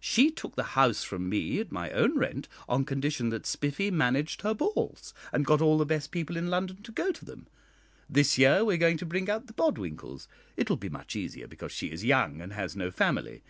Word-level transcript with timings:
She 0.00 0.32
took 0.32 0.56
the 0.56 0.64
house 0.74 1.04
from 1.04 1.28
me 1.28 1.60
at 1.60 1.70
my 1.70 1.88
own 1.92 2.18
rent 2.18 2.48
on 2.68 2.84
condition 2.84 3.28
that 3.28 3.46
Spiffy 3.46 3.92
managed 3.92 4.42
her 4.42 4.52
balls, 4.52 5.14
and 5.32 5.46
got 5.46 5.60
all 5.60 5.78
the 5.78 5.86
best 5.86 6.10
people 6.10 6.36
in 6.36 6.50
London 6.50 6.82
to 6.82 6.90
go 6.90 7.12
to 7.12 7.24
them. 7.24 7.46
This 8.10 8.36
year 8.36 8.64
we 8.64 8.74
are 8.74 8.76
going 8.76 8.96
to 8.98 9.06
bring 9.06 9.30
out 9.30 9.46
the 9.46 9.52
Bodwinkles. 9.52 10.26
It 10.56 10.68
will 10.68 10.78
be 10.78 10.88
much 10.88 11.14
easier, 11.14 11.46
because 11.46 11.70
she 11.70 11.92
is 11.92 12.04
young, 12.04 12.40
and 12.40 12.54
has 12.54 12.74
no 12.74 12.90
family. 12.90 13.44